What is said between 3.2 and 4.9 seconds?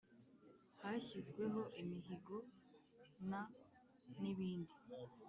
n’ n’ibindi